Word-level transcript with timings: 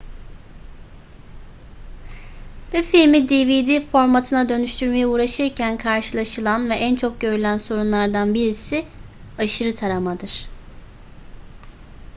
bir 2.73 2.83
filmi 2.83 3.29
dvd 3.29 3.85
formatına 3.91 4.49
dönüştürmeye 4.49 5.07
uğraşırken 5.07 5.77
karşılaşılan 5.77 6.69
ve 6.69 6.73
en 6.75 6.95
çok 6.95 7.21
görülen 7.21 7.57
sorunlardan 7.57 8.33
birisi 8.33 8.85
aşırı 9.37 9.75
taramadır 9.75 10.45